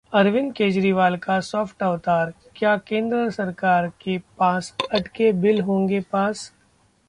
अरविंद 0.13 0.53
केजरीवाल 0.53 1.15
का 1.15 1.39
सॉफ्ट 1.39 1.83
अवतार, 1.83 2.33
क्या 2.55 2.75
केंद्र 2.77 3.29
सरकार 3.29 3.87
के 3.87 4.17
पास 4.17 4.73
अटके 4.93 5.31
बिल 5.31 5.61
होंगे 5.61 5.99
पास? 6.11 6.51